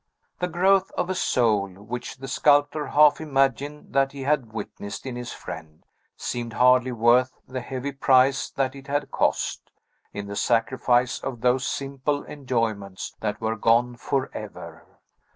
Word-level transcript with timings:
The 0.39 0.47
growth 0.47 0.89
of 0.93 1.11
a 1.11 1.13
soul, 1.13 1.69
which 1.73 2.17
the 2.17 2.27
sculptor 2.27 2.87
half 2.87 3.21
imagined 3.21 3.93
that 3.93 4.13
he 4.13 4.23
had 4.23 4.51
witnessed 4.51 5.05
in 5.05 5.15
his 5.15 5.31
friend, 5.31 5.83
seemed 6.17 6.53
hardly 6.53 6.91
worth 6.91 7.37
the 7.47 7.61
heavy 7.61 7.91
price 7.91 8.49
that 8.49 8.73
it 8.73 8.87
had 8.87 9.11
cost, 9.11 9.69
in 10.11 10.25
the 10.25 10.35
sacrifice 10.35 11.19
of 11.19 11.41
those 11.41 11.67
simple 11.67 12.23
enjoyments 12.25 13.13
that 13.19 13.39
were 13.39 13.55
gone 13.55 13.95
forever. 13.95 14.87